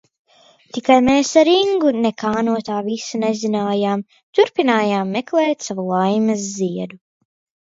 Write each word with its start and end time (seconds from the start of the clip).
Tikai 0.75 0.95
mēs 1.07 1.33
ar 1.41 1.51
Ingu 1.51 1.91
nekā 2.05 2.31
no 2.47 2.55
visa 2.87 3.11
tā 3.11 3.19
nezinājām, 3.25 4.03
turpinājām 4.39 5.13
meklēt 5.19 5.69
savu 5.69 5.87
laimes 5.93 6.49
ziedu. 6.57 7.01